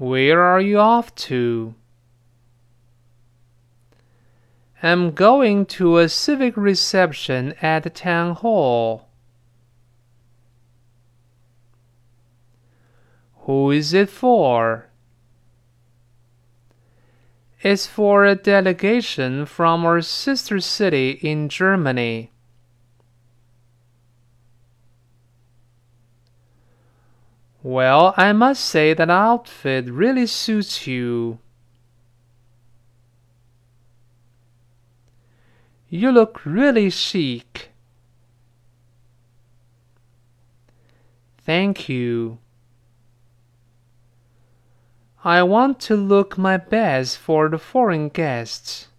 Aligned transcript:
Where 0.00 0.40
are 0.40 0.62
you 0.62 0.78
off 0.78 1.14
to? 1.26 1.74
I'm 4.82 5.10
going 5.10 5.66
to 5.76 5.98
a 5.98 6.08
civic 6.08 6.56
reception 6.56 7.52
at 7.60 7.82
the 7.82 7.90
town 7.90 8.36
hall. 8.36 9.10
Who 13.40 13.70
is 13.72 13.92
it 13.92 14.08
for? 14.08 14.88
It's 17.60 17.86
for 17.86 18.24
a 18.24 18.34
delegation 18.34 19.44
from 19.44 19.84
our 19.84 20.00
sister 20.00 20.60
city 20.60 21.10
in 21.20 21.50
Germany. 21.50 22.32
Well, 27.62 28.14
I 28.16 28.32
must 28.32 28.64
say 28.64 28.94
that 28.94 29.10
outfit 29.10 29.90
really 29.90 30.26
suits 30.26 30.86
you. 30.86 31.38
You 35.90 36.12
look 36.12 36.46
really 36.46 36.88
chic. 36.88 37.70
Thank 41.44 41.88
you. 41.88 42.38
I 45.24 45.42
want 45.42 45.80
to 45.80 45.96
look 45.96 46.38
my 46.38 46.56
best 46.56 47.18
for 47.18 47.48
the 47.48 47.58
foreign 47.58 48.08
guests. 48.08 48.89